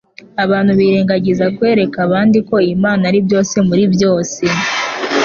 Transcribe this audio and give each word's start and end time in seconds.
abantu 0.43 0.71
birengagiza 0.79 1.45
kwereka 1.57 1.97
abandi 2.07 2.37
ko 2.47 2.55
Imana 2.75 3.01
ari 3.09 3.19
byose 3.27 3.55
muri 3.67 3.83
byose. 3.93 4.43